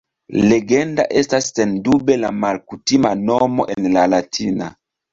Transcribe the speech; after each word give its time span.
Legenda 0.53 1.05
estas 1.23 1.51
sendube 1.59 2.17
la 2.23 2.33
malkutima 2.47 3.15
nomo 3.31 3.71
en 3.79 3.95
la 3.99 4.11
latina. 4.19 4.77